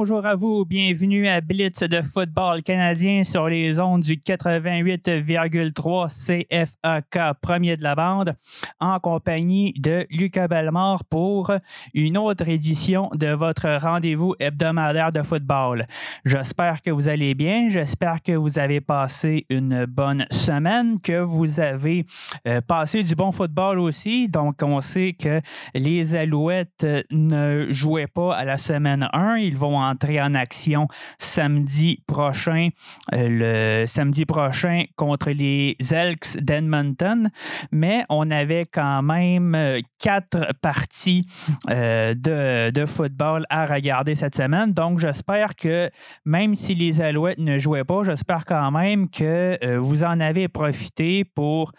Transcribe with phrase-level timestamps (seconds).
[0.00, 7.40] Bonjour à vous, bienvenue à Blitz de football canadien sur les ondes du 88,3 CFAK
[7.42, 8.36] premier de la bande
[8.78, 11.50] en compagnie de Lucas Bellemare pour
[11.94, 15.84] une autre édition de votre rendez-vous hebdomadaire de football.
[16.24, 21.58] J'espère que vous allez bien, j'espère que vous avez passé une bonne semaine, que vous
[21.58, 22.06] avez
[22.46, 24.28] euh, passé du bon football aussi.
[24.28, 25.40] Donc on sait que
[25.74, 30.88] les Alouettes ne jouaient pas à la semaine 1, ils vont entrer en action
[31.18, 32.68] samedi prochain,
[33.14, 37.30] euh, le samedi prochain contre les Elks d'Edmonton.
[37.72, 41.26] Mais on avait quand même euh, quatre parties
[41.70, 44.72] euh, de, de, football à regarder cette semaine.
[44.72, 45.90] Donc, j'espère que
[46.24, 51.24] même si les Alouettes ne jouaient pas, j'espère quand même que vous en avez profité
[51.24, 51.72] pour,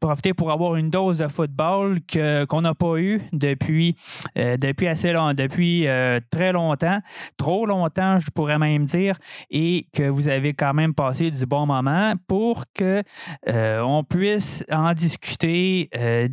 [0.00, 2.00] profiter pour avoir une dose de football
[2.48, 3.96] qu'on n'a pas eu depuis,
[4.36, 5.86] depuis assez long, depuis
[6.30, 7.00] très longtemps
[7.36, 9.16] trop longtemps, je pourrais même dire,
[9.50, 13.02] et que vous avez quand même passé du bon moment pour que
[13.48, 16.28] euh, on puisse en discuter euh,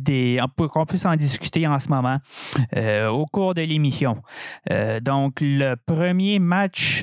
[0.72, 2.18] qu'on puisse en discuter en ce moment
[2.76, 4.16] euh, au cours de l'émission.
[5.02, 7.02] donc, le premier match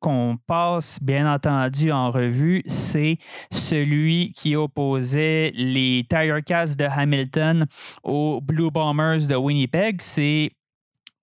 [0.00, 3.18] qu'on passe, bien entendu, en revue, c'est
[3.50, 7.66] celui qui opposait les Tiger Cats de Hamilton
[8.02, 10.00] aux Blue Bombers de Winnipeg.
[10.00, 10.50] C'est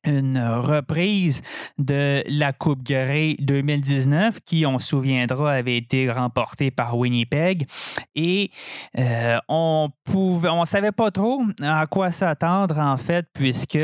[0.05, 1.41] une reprise
[1.77, 7.67] de la Coupe Grey 2019 qui, on se souviendra, avait été remportée par Winnipeg.
[8.15, 8.51] Et
[8.99, 13.79] euh, on pouvait, on savait pas trop à quoi s'attendre en fait, puisque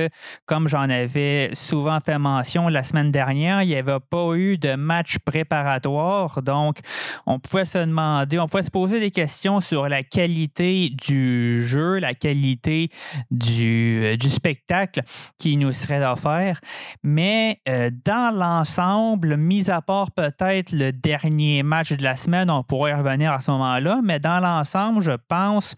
[0.46, 4.76] comme j'en avais souvent fait mention la semaine dernière, il n'y avait pas eu de
[4.76, 6.42] match préparatoire.
[6.42, 6.80] Donc,
[7.26, 12.00] on pouvait se demander, on pouvait se poser des questions sur la qualité du jeu,
[12.00, 12.90] la qualité
[13.32, 15.02] du, du spectacle
[15.38, 16.59] qui nous serait faire.
[17.03, 22.64] Mais euh, dans l'ensemble, mis à part peut-être le dernier match de la semaine, on
[22.64, 25.75] pourrait y revenir à ce moment-là, mais dans l'ensemble, je pense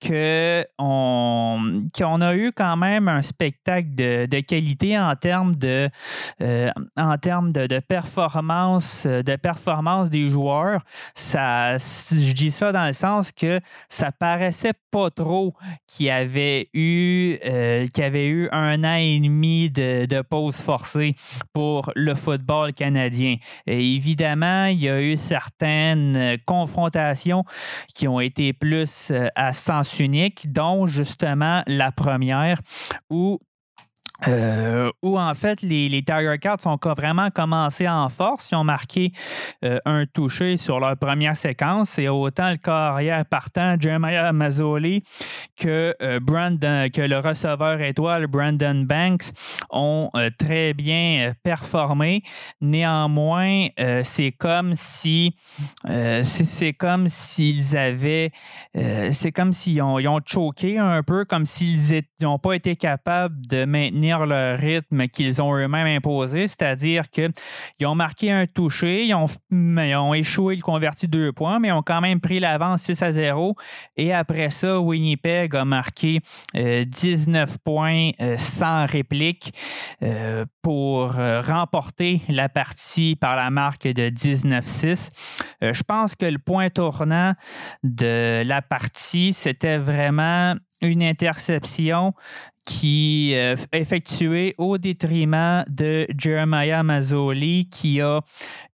[0.00, 5.88] qu'on qu'on a eu quand même un spectacle de, qualité en termes de,
[6.40, 10.82] euh, en termes de, performance, de performance des joueurs.
[11.14, 15.54] Ça, je dis ça dans le sens que ça paraissait pas trop
[15.86, 21.14] qu'il y avait eu, euh, avait eu un an et demi de, de, pause forcée
[21.52, 23.36] pour le football canadien.
[23.66, 27.44] évidemment, il y a eu certaines confrontations
[27.94, 32.60] qui ont été plus euh, à sens unique, dont justement la première
[33.10, 33.38] où
[34.26, 38.50] euh, où en fait les, les Tiger Cats ont vraiment commencé en force.
[38.50, 39.12] Ils ont marqué
[39.64, 45.04] euh, un touché sur leur première séquence et autant le carrière partant Jeremiah Mazzoli
[45.56, 49.30] que, euh, Brandon, que le receveur étoile Brandon Banks
[49.70, 52.22] ont très bien performé.
[52.60, 53.68] Néanmoins,
[54.02, 55.36] c'est comme si
[55.84, 58.30] c'est comme s'ils avaient
[58.74, 63.46] c'est comme s'ils ont, ils ont choqué un peu, comme s'ils n'ont pas été capables
[63.46, 67.32] de maintenir le rythme qu'ils ont eux-mêmes imposé, c'est-à-dire qu'ils
[67.84, 71.82] ont marqué un touché, ils ont, échoué, ils ont converti deux points, mais ils ont
[71.82, 73.56] quand même pris l'avance 6 à 0.
[73.96, 76.20] Et après ça, Winnipeg a marqué
[76.54, 79.52] 19 euh, points euh, sans réplique
[80.02, 85.10] euh, pour remporter la partie par la marque de 19-6.
[85.62, 87.32] je pense que le point tournant
[87.82, 92.14] de la partie, c'était vraiment une interception
[92.68, 98.20] qui est euh, effectuée au détriment de Jeremiah Mazzoli qui a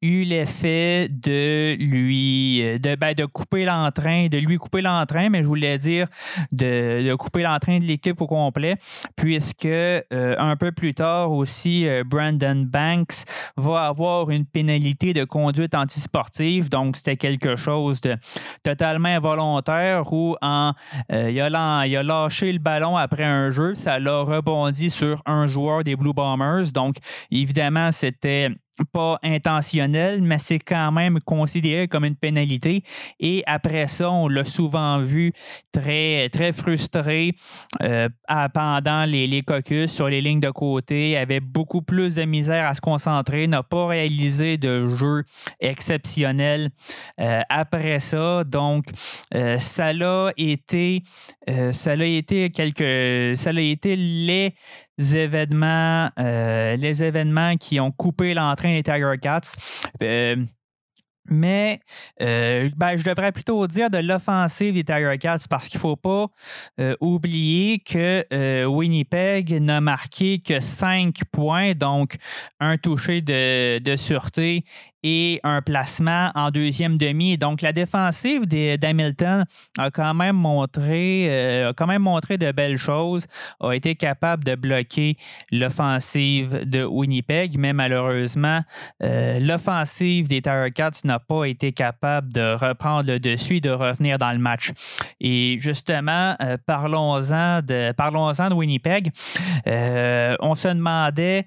[0.03, 5.43] eu l'effet de lui euh, de, ben, de couper l'entrain, de lui couper l'entrain, mais
[5.43, 6.07] je voulais dire
[6.53, 8.77] de, couper l'entrain de l'équipe au complet,
[9.17, 10.01] puisque euh,
[10.39, 13.25] un peu plus tard aussi, euh, Brandon Banks
[13.57, 16.71] va avoir une pénalité de conduite antisportive.
[16.71, 18.17] Donc, c'était quelque chose de
[18.63, 20.73] totalement involontaire où en,
[21.11, 25.97] il a lâché le ballon après un jeu, ça l'a rebondi sur un joueur des
[25.97, 26.73] Blue Bombers.
[26.73, 26.97] Donc,
[27.31, 28.51] évidemment, c'était
[28.85, 32.83] pas intentionnel, mais c'est quand même considéré comme une pénalité.
[33.19, 35.33] Et après ça, on l'a souvent vu
[35.73, 37.35] très, très frustré
[37.83, 38.09] euh,
[38.53, 42.75] pendant les, les, caucus sur les lignes de côté, avait beaucoup plus de misère à
[42.75, 45.25] se concentrer, n'a pas réalisé de jeu
[45.61, 46.71] exceptionnel
[47.21, 48.45] euh, après ça.
[48.45, 48.87] Donc,
[49.35, 51.03] euh, ça l'a été,
[51.73, 54.55] ça l'a été quelque, ça l'a été les
[55.01, 59.57] événements, euh, les événements qui ont coupé l'entrain des Tiger Cats.
[60.03, 60.37] Euh,
[61.27, 61.81] Mais
[62.23, 65.97] euh, ben, je devrais plutôt dire de l'offensive des Tiger Cats parce qu'il ne faut
[65.97, 66.27] pas
[67.01, 72.17] oublier que Winnipeg n'a marqué que 5 points, donc
[72.59, 74.65] un touché de, de sûreté
[75.03, 77.39] et un placement en deuxième demi.
[77.39, 79.45] Donc, la défensive d'Hamilton
[79.79, 83.27] a quand même montré euh, a quand même montré de belles choses,
[83.61, 85.17] a été capable de bloquer
[85.51, 88.61] l'offensive de Winnipeg, mais malheureusement,
[89.03, 93.71] euh, l'offensive des Tiger Cats n'a pas été capable de reprendre le dessus et de
[93.71, 94.71] revenir dans le match.
[95.21, 99.11] Et justement, euh, parlons-en de, parlons de Winnipeg.
[99.67, 101.47] on se demandait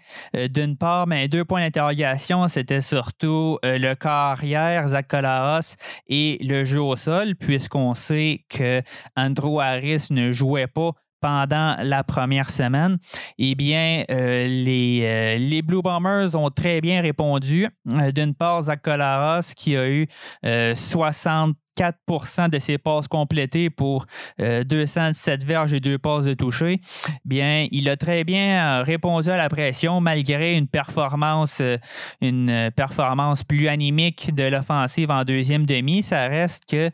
[0.49, 5.75] d'une part, mais deux points d'interrogation, c'était surtout euh, le carrière, Zach Collaros
[6.07, 8.81] et le jeu au sol, puisqu'on sait que
[9.15, 10.91] Andrew Harris ne jouait pas
[11.21, 12.97] pendant la première semaine,
[13.37, 17.69] eh bien, euh, les, euh, les, Blue Bombers ont très bien répondu.
[18.13, 20.07] D'une part, Zach Collaros qui a eu
[20.43, 24.05] 60 4% de ses passes complétées pour
[24.39, 26.79] 207 euh, verges et deux passes de toucher,
[27.25, 31.77] bien, il a très bien euh, répondu à la pression malgré une performance, euh,
[32.21, 36.03] une performance plus animique de l'offensive en deuxième demi.
[36.03, 36.89] Ça reste que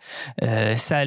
[0.75, 1.03] ça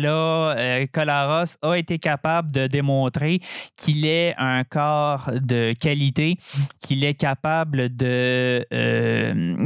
[0.93, 3.41] Colaros a été capable de démontrer
[3.77, 6.37] qu'il est un corps de qualité,
[6.81, 8.67] qu'il est capable de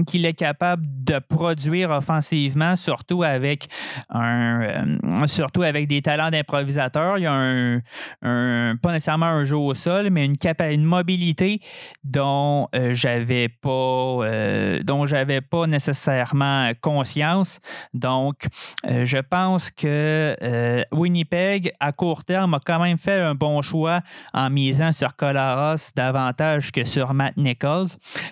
[0.07, 3.69] qu'il est capable de produire offensivement, surtout avec
[4.15, 7.19] euh, surtout avec des talents d'improvisateur.
[7.19, 10.37] Il y a un, pas nécessairement un jeu au sol, mais une,
[10.71, 11.61] une mobilité
[12.05, 17.61] dont euh, j'avais pas euh, dont j'avais pas nécessairement conscience.
[17.95, 18.47] Donc,
[18.85, 20.37] je pense que
[20.93, 24.01] Winnipeg, à court terme, a quand même fait un bon choix
[24.33, 27.89] en misant sur Colaros davantage que sur Matt Nichols.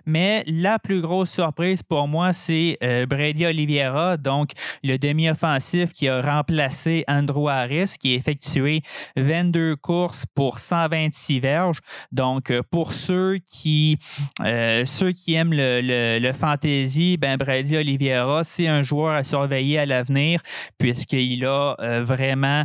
[0.06, 2.78] Mais la plus grosse surprise pour moi, c'est
[3.08, 4.50] Brady Oliveira, donc
[4.82, 5.53] le demi-offensif
[5.94, 8.82] qui a remplacé Andrew Harris, qui a effectué
[9.16, 11.78] 22 courses pour 126 verges.
[12.12, 13.98] Donc, euh, pour ceux qui,
[14.42, 19.78] euh, ceux qui aiment le, le, fantasy, ben Brady Oliveira, c'est un joueur à surveiller
[19.78, 20.40] à l'avenir,
[20.78, 22.64] puisqu'il a euh, vraiment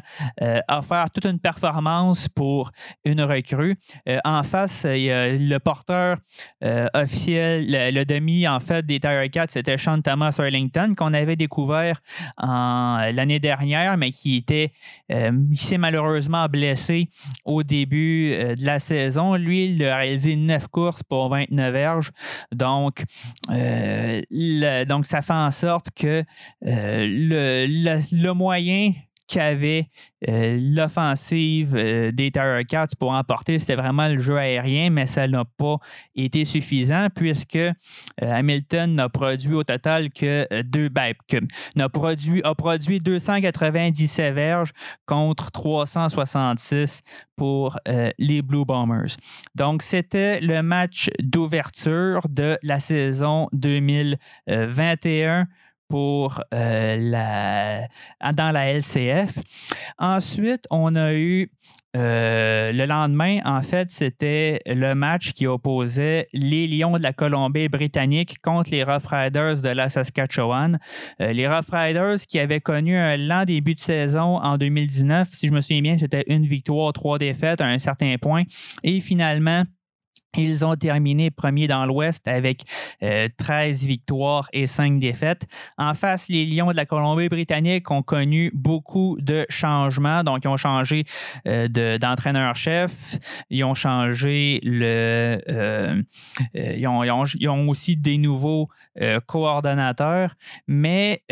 [0.67, 2.71] offert toute une performance pour
[3.05, 3.75] une recrue.
[4.23, 6.17] en face, il y a le porteur
[6.93, 11.99] officiel, le, demi, en fait, des Tire Cats, c'était Sean Thomas Arlington, qu'on avait découvert
[12.37, 14.71] en euh, l'année dernière, mais qui était,
[15.11, 17.09] euh, s'est malheureusement blessé
[17.45, 19.35] au début euh, de la saison.
[19.35, 22.11] Lui, il a réalisé 9 courses pour 29 verges.
[22.51, 23.03] Donc,
[23.49, 26.23] donc ça fait en sorte que
[26.61, 28.91] le moyen
[29.29, 29.87] qu'avait
[30.27, 35.27] euh, l'offensive euh, des Terror Cats pour emporter, c'était vraiment le jeu aérien, mais ça
[35.27, 35.77] n'a pas
[36.15, 37.71] été suffisant puisque euh,
[38.19, 41.13] Hamilton n'a produit au total que deux, ben,
[41.75, 44.71] n'a produit, a produit 297 verges
[45.05, 47.01] contre 366
[47.35, 47.77] pour
[48.17, 49.15] les Blue Bombers.
[49.55, 55.47] Donc, c'était le match d'ouverture de la saison 2021
[55.89, 57.87] pour euh, la,
[58.33, 59.39] dans la LCF.
[59.97, 61.51] Ensuite, on a eu
[61.97, 68.39] euh, le lendemain, en fait, c'était le match qui opposait les Lions de la Colombie-Britannique
[68.43, 70.77] contre les Rough Riders de la Saskatchewan.
[71.19, 75.47] Euh, les Rough Riders qui avaient connu un lent début de saison en 2019, si
[75.47, 78.43] je me souviens bien, c'était une victoire, trois défaites à un certain point.
[78.83, 79.63] Et finalement,
[80.37, 82.63] ils ont terminé premier dans l'Ouest avec
[82.99, 85.47] 13 euh, victoires et 5 défaites.
[85.77, 90.23] En face, les Lions de la Colombie-Britannique ont connu beaucoup de changements.
[90.23, 91.05] Donc, ils ont changé
[91.47, 93.17] euh, d'entraîneur-chef.
[93.49, 95.41] ils ont changé le.
[95.49, 96.01] Euh,
[96.53, 98.69] ils, ont, aussi des nouveaux
[99.25, 100.35] coordonnateurs.
[100.67, 101.23] Mais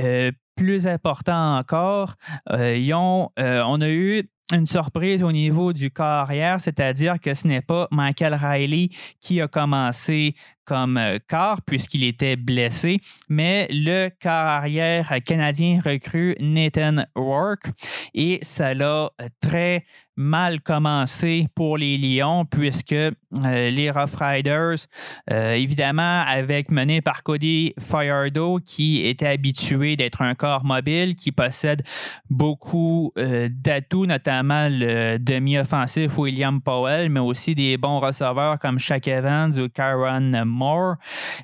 [0.56, 2.16] plus important encore,
[2.52, 7.48] ils ont, on a eu une surprise au niveau du corps arrière, c'est-à-dire que ce
[7.48, 8.90] n'est pas Michael Riley
[9.20, 13.00] qui a commencé comme euh, quart puisqu'il était blessé,
[13.30, 17.68] mais le quart arrière canadien recrue Nathan Rourke.
[18.14, 19.12] Et ça l'a
[19.42, 19.86] très
[20.18, 24.88] mal commencé pour les Lions puisque euh, les Rough Riders,
[25.32, 31.32] euh, évidemment, avec mené par Cody Firedo qui était habitué d'être un corps mobile, qui
[31.32, 31.84] possède
[32.30, 39.58] beaucoup d'atouts, notamment le demi-offensif William Powell, mais aussi des bons receveurs comme Shaq Evans
[39.60, 40.96] ou Karen Moore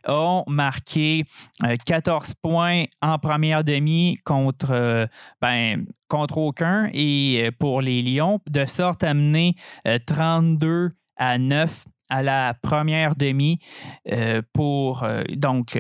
[0.07, 1.25] ont marqué
[1.85, 5.07] 14 euh, points en première demi contre, euh,
[5.41, 9.55] ben, contre aucun et euh, pour les Lions, de sorte à mener
[10.05, 13.57] 32 à 9 à la première demi
[14.53, 15.79] pour donc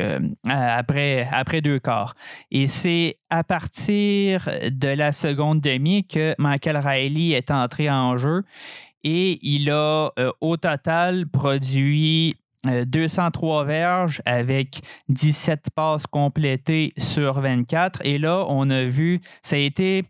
[0.49, 2.15] après, après deux quarts.
[2.49, 8.41] Et c'est à partir de la seconde demi que Michael Riley est entré en jeu
[9.03, 10.09] et il a
[10.41, 18.01] au total produit 203 euh, verges avec 17 passes complétées sur 24.
[18.05, 20.03] Et là, on a vu, ça a été,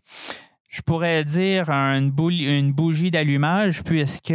[0.68, 4.28] je pourrais dire, une, bougie, d'allumage puisque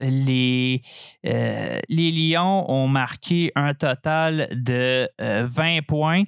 [0.00, 0.80] les,
[1.26, 6.22] euh, les Lions ont marqué un total de 20 euh, points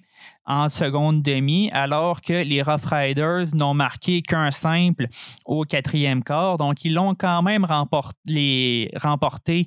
[0.47, 5.07] en seconde demi, alors que les Rough Riders n'ont marqué qu'un simple
[5.45, 6.57] au quatrième quart.
[6.57, 9.67] Donc, ils l'ont quand même remporté, remporté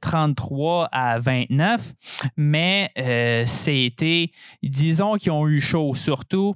[0.00, 1.92] 33 à 29,
[2.36, 4.30] mais euh, c'était,
[4.62, 6.54] disons qu'ils ont eu chaud, surtout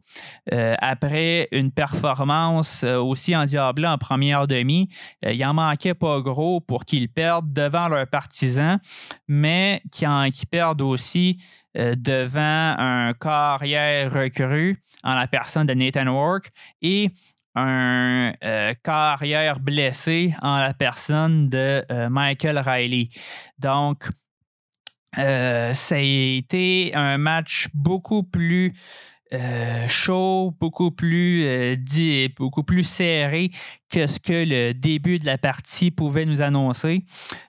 [0.53, 4.89] euh, après une performance euh, aussi endiablée en première demi.
[5.23, 8.79] il en manquait pas gros pour qu'ils perdent devant leurs partisans,
[9.29, 16.07] mais qui, qui perdent aussi euh, devant un carrière recru en la personne de Nathan
[16.07, 16.51] Work
[16.83, 17.11] et
[17.55, 23.09] un euh, carrière blessé en la personne de euh, Michael Riley.
[23.59, 24.09] Donc,
[25.17, 28.75] ça a été un match beaucoup plus
[29.35, 33.51] euh, chaud, beaucoup plus, euh, dit, beaucoup plus serré
[33.95, 37.05] ce que le début de la partie pouvait nous annoncer.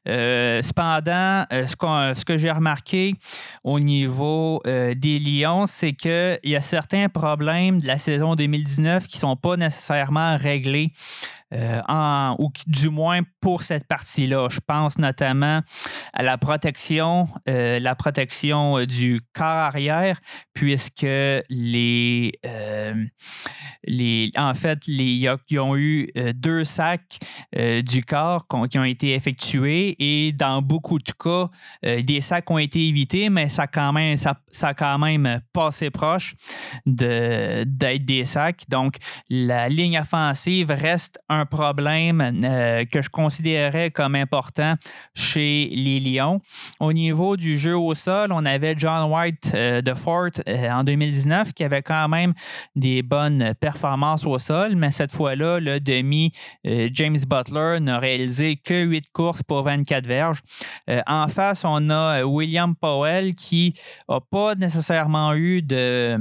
[0.07, 3.15] Euh, cependant, ce, ce, que j'ai remarqué
[3.63, 9.17] au niveau des Lions, c'est qu'il y a certains problèmes de la saison 2019 qui
[9.17, 10.91] ne sont pas nécessairement réglés
[11.53, 14.47] euh, en, ou du moins pour cette partie-là.
[14.49, 15.61] Je pense notamment
[16.11, 20.19] à la protection, euh, la protection euh, du corps arrière,
[20.55, 22.31] puisque les,
[23.83, 27.19] les en fait, les, ils ont eu deux sacs
[27.55, 31.49] du corps qui ont été effectués et dans beaucoup de cas,
[31.83, 35.89] des sacs ont été évités, mais ça, quand même, ça, ça a quand même passé
[35.89, 36.35] proche
[36.85, 38.63] d'être des sacs.
[38.69, 38.95] Donc,
[39.29, 44.75] la ligne offensive reste un problème euh, que je considérais comme important
[45.13, 46.41] chez les Lions.
[46.79, 50.83] Au niveau du jeu au sol, on avait John White euh, de Fort euh, en
[50.83, 52.33] 2019 qui avait quand même
[52.75, 56.24] des bonnes performances au sol, mais cette fois-là, le demi
[56.63, 60.41] James Butler n'a réalisé que 8 courses pour 24 verges.
[61.07, 63.73] en face, on a William Powell qui
[64.09, 66.17] n'a pas nécessairement eu de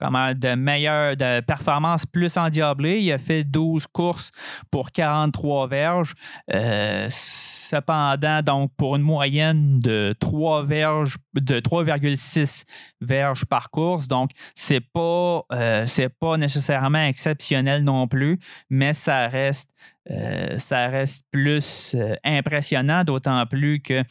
[0.00, 3.00] de meilleure de performance plus endiablée.
[3.00, 4.30] Il a fait 12 courses
[4.70, 6.14] pour 43 verges.
[6.52, 12.64] Euh, cependant, donc pour une moyenne de 3 verges, de 3,6
[13.00, 14.08] verges par course.
[14.08, 18.38] Donc, c'est pas, euh, c'est pas nécessairement exceptionnel non plus,
[18.70, 19.70] mais ça reste
[20.10, 24.02] euh, ça reste plus euh, impressionnant, d'autant plus que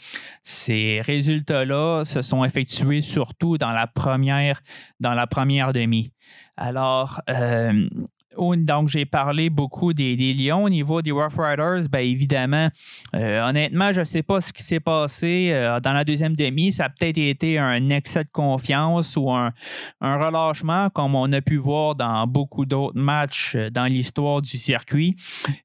[0.43, 4.61] ces résultats-là se sont effectués surtout dans la première,
[4.99, 6.11] dans la première demi.
[6.55, 7.87] Alors, euh,
[8.37, 10.63] donc, j'ai parlé beaucoup des, Lions.
[10.63, 12.69] Au niveau des Rough Riders, bien évidemment,
[13.15, 16.71] euh, honnêtement, je ne sais pas ce qui s'est passé euh, dans la deuxième demi.
[16.73, 19.53] Ça a peut-être été un excès de confiance ou un,
[20.01, 25.15] relâchement, comme on a pu voir dans beaucoup d'autres matchs euh, dans l'histoire du circuit.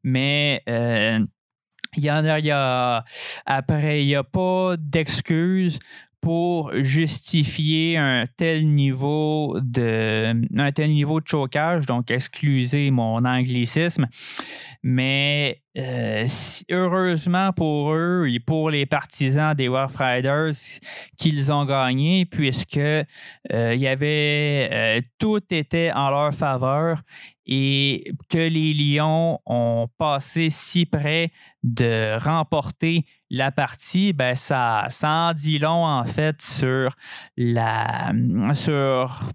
[0.03, 3.05] Mais il y a, il y a,
[3.47, 5.79] après, il n'y a pas d'excuses
[6.23, 14.07] pour justifier un tel niveau de un tel niveau de chocage, donc excusez mon anglicisme,
[14.85, 16.27] mais euh,
[16.71, 20.53] heureusement pour eux et pour les partisans des Rough Riders
[21.19, 23.05] qu'ils ont gagné, puisque euh,
[23.51, 27.03] il y avait euh, tout était en leur faveur
[27.47, 31.33] et que les Lions ont passé si près
[31.63, 36.95] de remporter la partie, ben ça, ça en dit long en fait sur
[37.37, 38.13] la
[38.55, 39.31] sur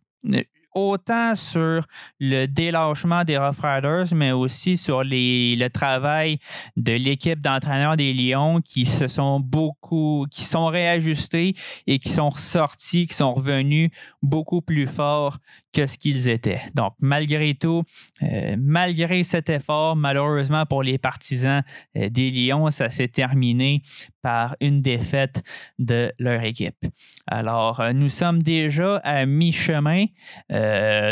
[0.77, 1.86] autant sur
[2.19, 6.38] le délâchement des Rough Riders, mais aussi sur les, le travail
[6.75, 11.55] de l'équipe d'entraîneurs des Lions qui se sont beaucoup, qui sont réajustés
[11.88, 13.89] et qui sont sortis, qui sont revenus
[14.22, 15.38] beaucoup plus forts
[15.74, 16.62] que ce qu'ils étaient.
[16.75, 17.84] Donc, malgré tout,
[18.24, 21.63] euh, malgré cet effort, malheureusement pour les partisans
[21.96, 23.81] euh, des Lions, ça s'est terminé
[24.22, 25.43] par une défaite
[25.79, 26.86] de leur équipe.
[27.27, 30.05] Alors, euh, nous sommes déjà à mi-chemin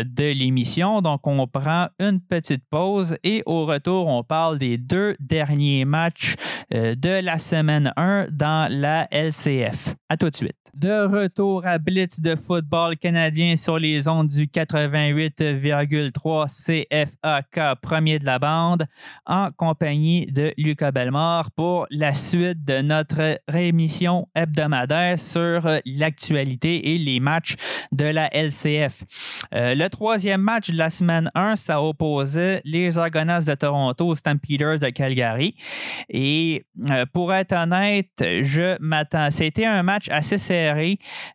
[0.03, 5.15] de l'émission, donc on prend une petite pause et au retour, on parle des deux
[5.19, 6.35] derniers matchs
[6.71, 9.95] de la semaine 1 dans la LCF.
[10.09, 10.64] À tout de suite.
[10.75, 18.25] De retour à Blitz de football canadien sur les ondes du 88,3 CFAK, premier de
[18.25, 18.85] la bande,
[19.25, 26.97] en compagnie de Lucas Belmore pour la suite de notre réémission hebdomadaire sur l'actualité et
[26.97, 27.55] les matchs
[27.93, 29.05] de la LCF.
[29.53, 34.17] Euh, le troisième match de la semaine 1, ça opposait les Argonauts de Toronto aux
[34.17, 35.55] Stampeders de Calgary.
[36.09, 39.31] Et euh, pour être honnête, je m'attends.
[39.31, 40.64] C'était un match assez serré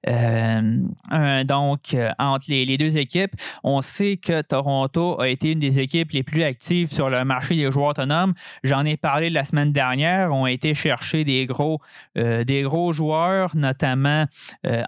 [0.08, 3.32] euh, donc, euh, entre les, deux équipes,
[3.62, 7.56] on sait que Toronto a été une des équipes les plus actives sur le marché
[7.56, 8.34] des joueurs autonomes.
[8.64, 10.32] J'en ai parlé la semaine dernière.
[10.32, 11.80] On a été chercher des gros,
[12.18, 14.26] euh, des gros joueurs, notamment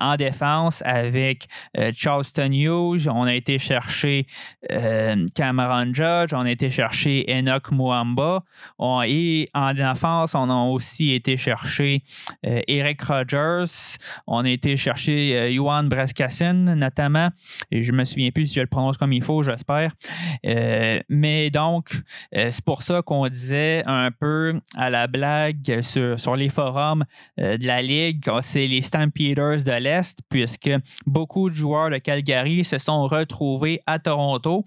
[0.01, 1.47] en défense avec
[1.95, 3.09] Charleston Hughes.
[3.09, 4.27] On a été chercher
[5.35, 6.33] Cameron Judge.
[6.33, 8.43] On a été chercher Enoch Mwamba.
[9.07, 12.03] et en défense, on a aussi été chercher
[12.43, 13.99] Eric Rogers.
[14.35, 17.29] On a été chercher euh, Johan Breskassin, notamment.
[17.71, 19.93] Et je me souviens plus si je le prononce comme il faut, j'espère.
[20.47, 21.93] Euh, mais donc,
[22.35, 27.05] euh, c'est pour ça qu'on disait un peu à la blague sur, les forums
[27.37, 30.71] de la Ligue, c'est les Stampeders de l'Est, puisque
[31.05, 34.65] beaucoup de joueurs de Calgary se sont retrouvés à Toronto.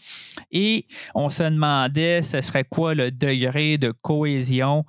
[0.52, 4.86] Et on se demandait ce serait quoi le degré de cohésion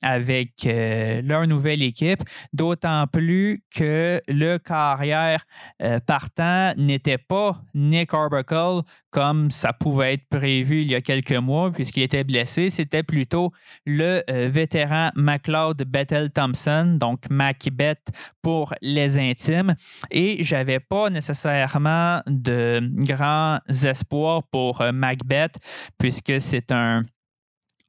[0.00, 2.22] avec leur nouvelle équipe,
[2.54, 5.44] d'autant plus que le carrière
[5.82, 11.32] euh, partant n'était pas Nick Arbuckle comme ça pouvait être prévu il y a quelques
[11.32, 12.70] mois puisqu'il était blessé.
[12.70, 13.52] C'était plutôt
[13.86, 18.08] le euh, vétéran McLeod Bethel Thompson, donc Macbeth
[18.42, 19.74] pour les intimes.
[20.10, 25.58] Et j'avais pas nécessairement de grands espoirs pour euh, Macbeth
[25.98, 27.04] puisque c'est un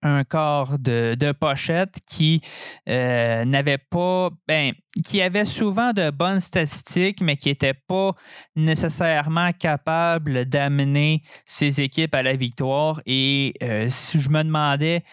[0.06, 2.40] un corps de, pochette qui
[2.88, 8.12] euh, n'avait pas, ben, qui avait souvent de bonnes statistiques, mais qui n'était pas
[8.56, 13.02] nécessairement capable d'amener ses équipes à la victoire.
[13.08, 15.04] Et euh, je me demandais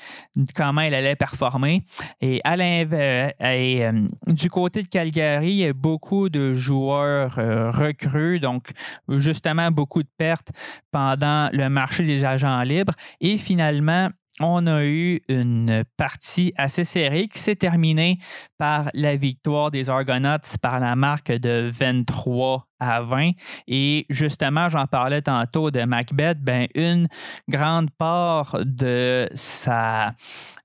[0.55, 1.85] comment il allait performer.
[2.21, 3.93] Et à euh,
[4.27, 8.69] du côté de Calgary, il y a beaucoup de joueurs recrues, donc
[9.09, 10.51] justement beaucoup de pertes
[10.91, 12.93] pendant le marché des agents libres.
[13.21, 18.19] Et finalement, on a eu une partie assez serrée qui s'est terminée
[18.59, 23.31] par la victoire des Argonauts par la marque de 23 à 20.
[23.69, 27.07] Et justement, j'en parlais tantôt de Macbeth, ben, une
[27.49, 30.15] grande part de sa,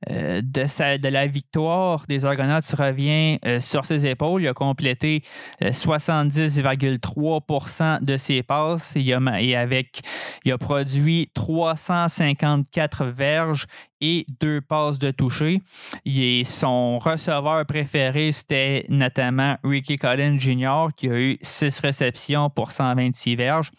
[0.10, 4.41] euh, de, sa, de la victoire des Argonauts revient euh, sur ses épaules.
[4.43, 5.21] Il a complété
[5.62, 9.13] 70,3% euh, de ses passes et
[9.56, 10.01] avec,
[10.43, 13.56] il a produit 354 verges
[14.01, 15.59] et deux passes de toucher.
[16.05, 22.71] Et son receveur préféré, c'était notamment Ricky Collins Jr., qui a eu six réceptions pour
[22.71, 23.71] 126 verges.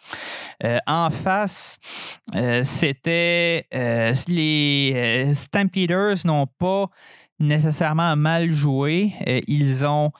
[0.64, 1.78] Euh, en face,
[2.34, 6.86] euh, c'était euh, les Stampeders n'ont pas
[7.38, 9.12] nécessairement mal joué.
[9.46, 10.10] ils ont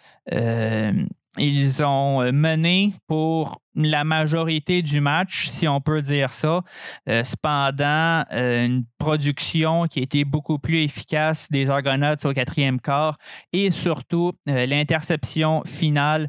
[1.41, 6.63] ils ont mené pour la majorité du match, si on peut dire ça.
[7.09, 12.81] Euh, cependant, euh, une production qui a été beaucoup plus efficace des Argonauts au quatrième
[12.81, 13.17] quart
[13.53, 16.29] et surtout euh, l'interception finale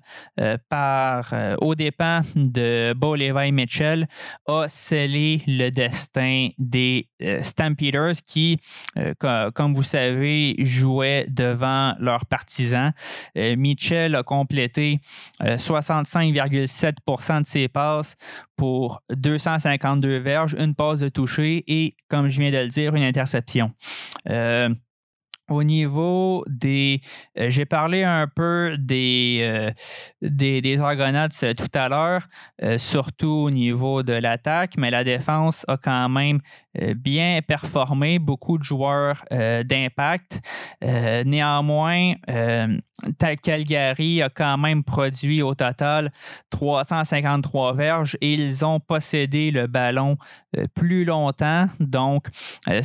[0.69, 4.07] par au dépens de Bo Levi Mitchell
[4.47, 7.07] a scellé le destin des
[7.41, 8.57] Stampeders qui,
[9.19, 12.91] comme vous savez, jouaient devant leurs partisans.
[13.35, 14.99] Mitchell a complété
[15.41, 16.93] 65,7
[17.41, 18.15] de ses passes
[18.55, 23.03] pour 252 verges, une passe de toucher et, comme je viens de le dire, une
[23.03, 23.71] interception.
[24.29, 24.69] Euh,
[25.49, 27.01] au niveau des.
[27.37, 29.71] Euh, j'ai parlé un peu des, euh,
[30.21, 32.27] des, Argonauts tout à l'heure,
[32.77, 36.39] surtout au niveau de l'attaque, mais la défense a quand même
[36.95, 40.39] bien performé, beaucoup de joueurs d'impact.
[40.81, 42.13] néanmoins,
[43.41, 46.11] Calgary a quand même produit au total
[46.49, 50.17] 353 verges et ils ont possédé le ballon
[50.57, 51.67] euh, plus longtemps.
[51.79, 52.25] Donc,
[52.67, 52.81] euh,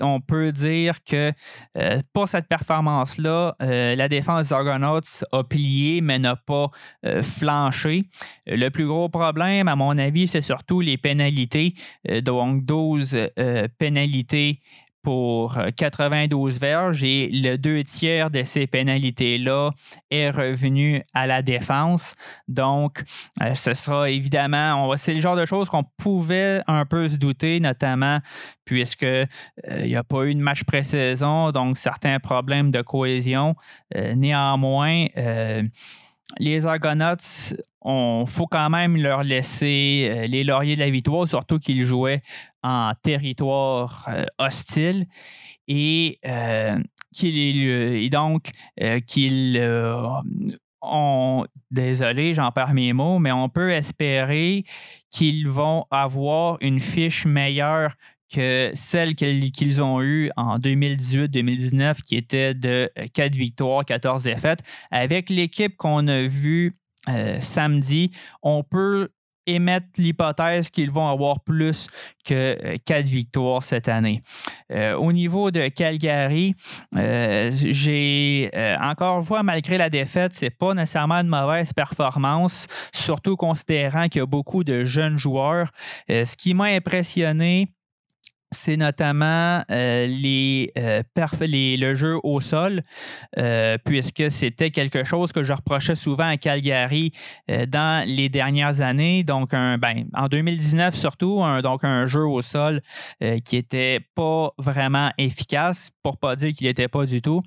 [0.00, 1.32] on peut dire que
[2.02, 5.00] euh, pour cette performance-là, la défense des Argonauts
[5.32, 6.70] a plié mais n'a pas
[7.22, 8.02] flanché.
[8.46, 11.74] Le plus gros problème, à mon avis, c'est surtout les pénalités.
[12.22, 13.28] donc, 12
[13.78, 14.60] pénalités
[15.02, 19.70] pour 92 euh, verges et le deux tiers de ces pénalités-là
[20.10, 22.14] est revenu à la défense.
[22.48, 23.02] Donc,
[23.42, 27.60] euh, ce sera évidemment, c'est le genre de choses qu'on pouvait un peu se douter,
[27.60, 28.18] notamment
[28.64, 29.26] puisque euh,
[29.66, 33.54] il n'y a pas eu de match pré-saison, donc certains problèmes de cohésion.
[34.14, 35.06] néanmoins,
[36.38, 37.16] les Argonauts,
[37.84, 42.22] il faut quand même leur laisser les lauriers de la victoire, surtout qu'ils jouaient
[42.62, 45.06] en territoire hostile.
[45.68, 48.50] Et, et donc,
[49.06, 49.60] qu'ils
[50.82, 54.64] ont, désolé, j'en perds mes mots, mais on peut espérer
[55.10, 57.94] qu'ils vont avoir une fiche meilleure
[58.32, 64.60] que celle qu'ils ont eue en 2018-2019, qui était de 4 victoires, 14 défaites.
[64.90, 66.72] Avec l'équipe qu'on a vue
[67.08, 68.10] euh, samedi,
[68.42, 69.08] on peut
[69.46, 71.88] émettre l'hypothèse qu'ils vont avoir plus
[72.24, 74.20] que euh, quatre victoires cette année.
[74.70, 76.54] Euh, au niveau de Calgary,
[76.96, 83.36] euh, j'ai encore une fois, malgré la défaite, c'est pas nécessairement une mauvaise performance, surtout
[83.36, 85.70] considérant qu'il y a beaucoup de jeunes joueurs.
[86.08, 87.68] ce qui m'a impressionné,
[88.52, 90.06] c'est notamment euh,
[90.78, 91.02] euh,
[91.40, 92.82] les, le jeu au sol,
[93.38, 97.12] euh, puisque c'était quelque chose que je reprochais souvent à Calgary
[97.68, 99.24] dans les dernières années.
[99.24, 102.80] Donc, un, ben, en 2019 surtout, un, donc un jeu au sol
[103.44, 107.42] qui n'était pas vraiment efficace, pour ne pas dire qu'il n'était pas du tout.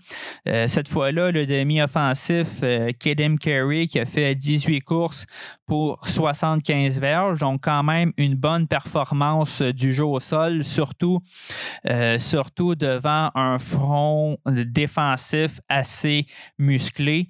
[0.46, 2.48] cette fois-là, le demi-offensif
[3.00, 5.26] Kedem Carey qui a fait 18 courses
[5.66, 11.22] pour 75 verges, donc quand même une bonne performance du jeu au sol, surtout,
[11.88, 16.28] euh, surtout devant un front défensif assez
[16.60, 17.30] musclé.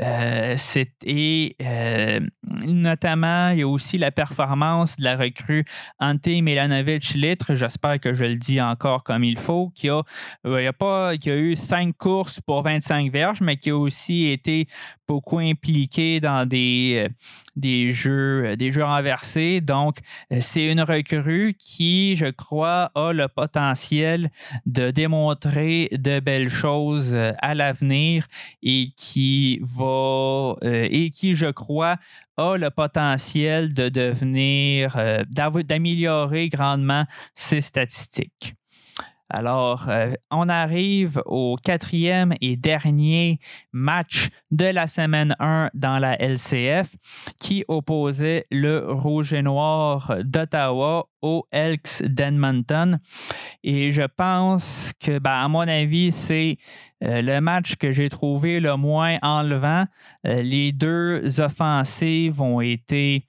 [0.00, 0.56] Euh,
[1.04, 2.20] et euh,
[2.64, 5.64] notamment, il y a aussi la performance de la recrue
[6.00, 10.02] Ante Milanovic Litre, j'espère que je le dis encore comme il faut, qui a,
[10.44, 14.66] il a, pas, a eu cinq courses pour 25 verges, mais qui a aussi été
[15.06, 17.08] beaucoup impliqué dans des,
[17.54, 19.60] des jeux, des jeux renversés.
[19.60, 19.96] Donc,
[20.40, 24.30] c'est une recrue qui, je crois, a le potentiel
[24.66, 28.26] de démontrer de belles choses euh, à l'avenir
[28.62, 31.96] et qui va euh, et qui, je crois,
[32.36, 38.54] a le potentiel de devenir, euh, d'améliorer grandement ses statistiques.
[39.28, 43.40] Alors, euh, on arrive au quatrième et dernier
[43.72, 46.94] match de la semaine 1 dans la LCF
[47.40, 53.00] qui opposait le Rouge et Noir d'Ottawa au Elks d'Edmonton.
[53.64, 56.56] Et je pense que, ben, à mon avis, c'est
[57.02, 59.84] euh, le match que j'ai trouvé le moins enlevant.
[60.26, 63.26] Euh, les deux offensives ont été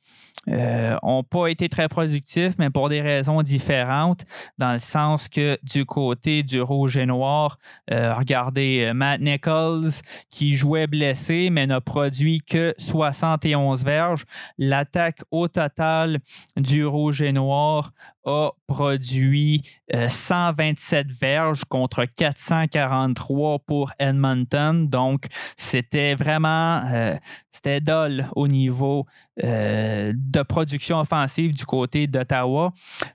[0.49, 0.95] euh,
[1.29, 4.23] pas été très productifs, mais pour des raisons différentes,
[4.57, 7.57] dans le sens que du côté du rouge et noir,
[7.91, 9.91] euh, regardez Matt Nichols
[10.29, 14.23] qui jouait blessé, mais n'a produit que 71 verges.
[14.57, 16.19] L'attaque au total
[16.55, 17.91] du rouge et noir
[18.25, 24.87] a produit 127 verges contre 443 pour Edmonton.
[24.87, 26.81] Donc, c'était vraiment
[27.51, 29.05] c'était dol au niveau
[29.37, 32.71] de production offensive du côté d'Ottawa.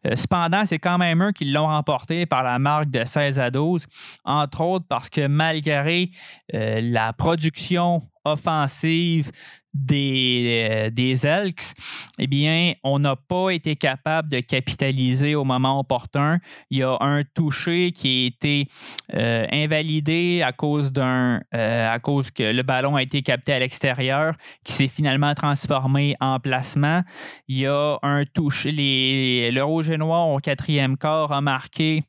[0.07, 3.51] Euh, cependant, c'est quand même eux qui l'ont remporté par la marque de 16 à
[3.51, 3.87] 12,
[4.25, 6.11] entre autres parce que malgré
[6.55, 9.31] euh, la production offensive
[9.75, 11.73] des, euh, des Elks,
[12.19, 16.39] eh bien, on n'a pas été capable de capitaliser au moment opportun.
[16.71, 18.69] Il y a un toucher qui a été
[19.15, 23.59] euh, invalidé à cause d'un euh, à cause que le ballon a été capté à
[23.59, 27.03] l'extérieur, qui s'est finalement transformé en placement.
[27.49, 28.73] Il y a un toucher.
[28.73, 32.03] Les, le rouge et noir au quatrième quart a marqué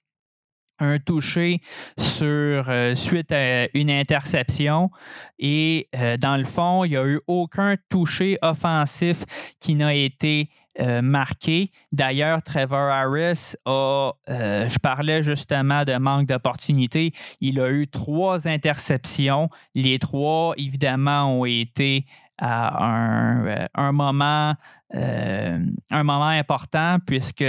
[0.83, 1.61] un touché
[1.97, 4.91] sur, euh, suite à une interception.
[5.39, 9.23] Et euh, dans le fond, il n'y a eu aucun touché offensif
[9.59, 11.71] qui n'a été euh, marqué.
[11.91, 19.49] D'ailleurs, Trevor Harris a, je parlais justement de manque d'opportunité, il a eu trois interceptions.
[19.75, 22.05] Les trois, évidemment, ont été
[22.39, 24.53] à un, moment
[24.95, 27.45] un moment important puisque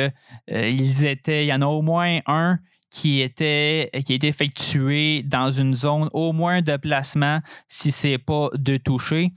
[0.49, 2.59] ils étaient, il y en a au moins un
[2.95, 8.07] qui était qui a été effectué dans une zone au moins de placement si ce
[8.07, 9.33] n'est pas de toucher.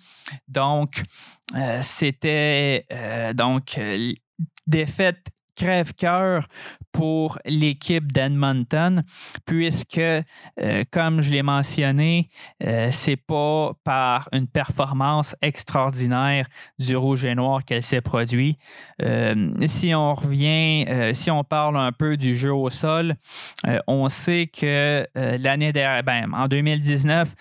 [0.48, 1.02] Donc,
[1.56, 3.80] euh, c'était euh, donc
[4.68, 6.46] défaite crève-cœur
[6.98, 9.04] pour l'équipe d'Edmonton,
[9.46, 10.24] puisque, euh,
[10.90, 12.28] comme je l'ai mentionné,
[12.66, 16.48] euh, c'est pas par une performance extraordinaire
[16.80, 18.58] du rouge et noir qu'elle s'est produite.
[19.04, 23.14] Euh, si on revient, si on parle un peu du jeu au sol,
[23.86, 27.36] on sait que l'année dernière, ben, en 2019,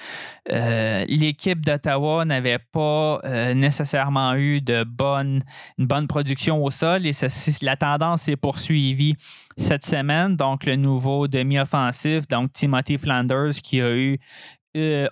[1.08, 3.20] l'équipe d'Ottawa n'avait pas
[3.54, 5.40] nécessairement eu de bonne,
[5.78, 7.12] une bonne production au sol et
[7.62, 9.16] la tendance s'est poursuivie
[9.56, 14.18] cette semaine, donc le nouveau demi-offensif, donc Timothy Flanders, qui a eu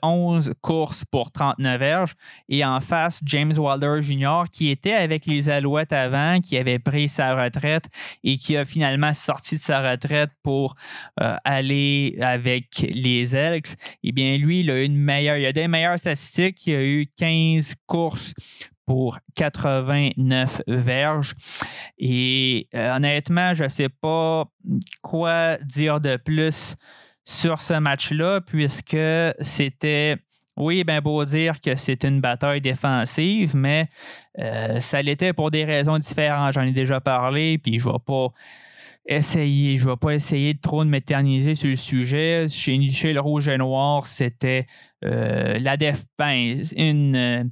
[0.02, 2.14] 11 courses pour 39 verges.
[2.48, 7.08] Et en face, James Wilder Jr., qui était avec les Alouettes avant, qui avait pris
[7.08, 7.86] sa retraite
[8.22, 10.74] et qui a finalement sorti de sa retraite pour
[11.20, 13.74] euh, aller avec les Elks.
[14.02, 16.66] Eh bien, lui, il a une meilleure, il a des meilleures statistiques.
[16.66, 18.34] Il a eu 15 courses
[18.86, 21.34] pour 89 verges.
[21.98, 24.44] Et euh, honnêtement, je ne sais pas
[25.02, 26.76] quoi dire de plus
[27.24, 28.96] sur ce match-là, puisque
[29.40, 30.16] c'était,
[30.56, 33.88] oui, ben beau dire que c'est une bataille défensive, mais
[34.38, 36.52] euh, ça l'était pour des raisons différentes.
[36.52, 38.28] J'en ai déjà parlé, puis je ne vais pas
[39.06, 42.46] essayer, je ne vais pas essayer de trop de m'éterniser sur le sujet.
[42.48, 44.66] Chez, le Rouge et Noir, c'était
[45.04, 47.44] euh, la def, ben, une, euh,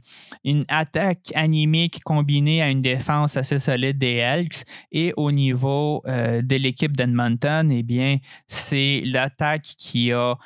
[0.45, 4.65] une attaque animique combinée à une défense assez solide des Elks.
[4.93, 10.37] Et au niveau euh, de l'équipe d'Edmonton, eh bien, c'est l'attaque qui a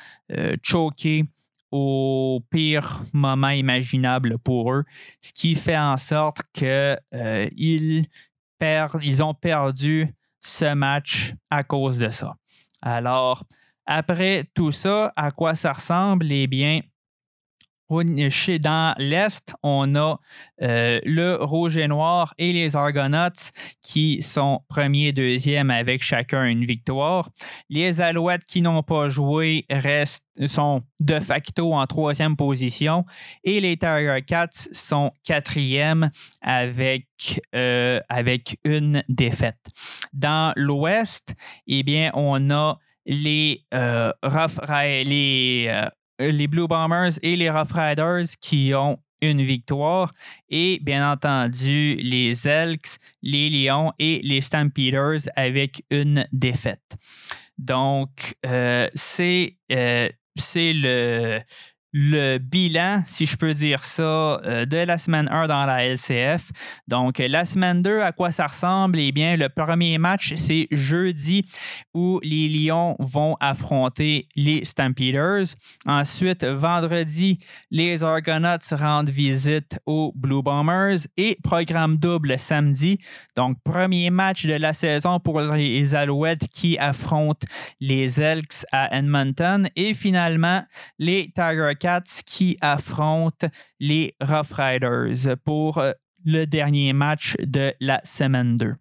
[0.62, 1.24] choqué
[1.70, 4.84] au pire moment imaginable pour eux,
[5.20, 8.06] ce qui fait en sorte qu'ils
[8.60, 10.15] ils ont perdu
[10.46, 12.36] ce match à cause de ça.
[12.80, 13.44] Alors,
[13.84, 16.30] après tout ça, à quoi ça ressemble?
[16.30, 16.80] Eh bien,
[17.88, 20.18] dans l'Est, on a
[20.62, 23.50] euh, le Rouge et Noir et les Argonauts
[23.82, 27.30] qui sont premiers et deuxième avec chacun une victoire.
[27.68, 33.04] Les Alouettes qui n'ont pas joué restent, sont de facto en troisième position
[33.44, 36.10] et les Tiger Cats sont quatrième
[36.42, 37.06] avec,
[37.54, 38.00] euh,
[38.64, 39.70] une défaite.
[40.12, 41.34] Dans l'Ouest,
[41.66, 44.12] eh bien, on a les, euh,
[45.04, 50.10] les euh, les Blue Bombers et les Rough Riders qui ont une victoire
[50.48, 56.96] et bien entendu les Elks, les Lions et les Stampeders avec une défaite.
[57.58, 60.08] Donc, euh, c'est euh,
[60.54, 61.40] le,
[61.98, 66.52] le bilan, si je peux dire ça, euh, de la semaine 1 dans la LCF.
[66.86, 68.98] Donc, la semaine 2, à quoi ça ressemble?
[68.98, 71.46] Eh bien, le premier match, c'est jeudi
[71.94, 75.46] où les Lions vont affronter les Stampeders.
[75.86, 77.38] Ensuite, vendredi,
[77.70, 82.98] les Argonauts rendent visite aux Blue Bombers et programme double samedi.
[83.36, 87.46] Donc, premier match de la saison pour les Alouettes qui affrontent
[87.80, 89.70] les Elks à Edmonton.
[89.76, 90.62] Et finalement,
[90.98, 91.72] les Tiger
[92.24, 93.48] qui affrontent
[93.80, 95.92] les Rough Riders pour euh,
[96.24, 98.74] le dernier match de la semaine 2.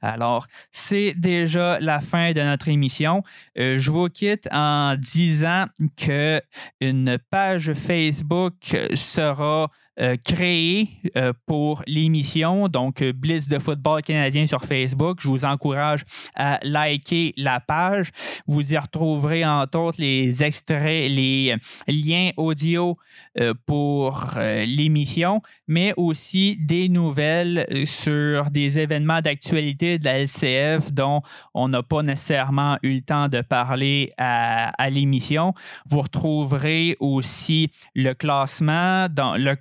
[0.00, 3.24] Alors, c'est déjà la fin de notre émission.
[3.58, 5.64] Euh, je vous quitte en disant
[5.96, 6.40] que
[6.80, 8.54] une page Facebook
[8.94, 9.68] sera
[10.00, 15.18] euh, créé euh, pour l'émission, donc euh, Blitz de football canadien sur Facebook.
[15.20, 18.08] Je vous encourage à liker la page.
[18.46, 22.96] Vous y retrouverez entre autres les extraits, les liens audio
[23.66, 31.22] pour l'émission, mais aussi des nouvelles sur des événements d'actualité de la LCF dont
[31.54, 35.54] on n'a pas nécessairement eu le temps de parler à, l'émission.
[35.86, 39.54] Vous retrouverez aussi le classement dans le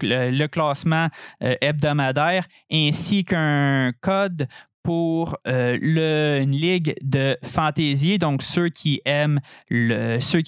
[0.48, 1.08] classement
[1.44, 4.48] euh, hebdomadaire ainsi qu'un code
[4.84, 8.18] pour euh, une ligue de fantasy.
[8.18, 9.40] Donc, ceux qui aiment
[9.70, 10.42] le, ceux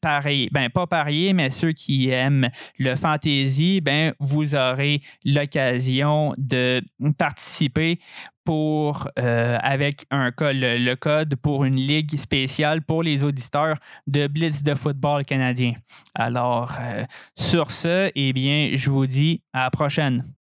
[0.00, 6.82] parier, ben pas parier, mais ceux qui aiment le fantasy, ben vous aurez l'occasion de
[7.18, 7.98] participer
[8.44, 14.62] pour, euh, avec un le, code pour une ligue spéciale pour les auditeurs de Blitz
[14.62, 15.72] de football canadien.
[16.14, 17.04] Alors, euh,
[17.36, 20.24] sur ce, eh bien, je vous dis à la prochaine.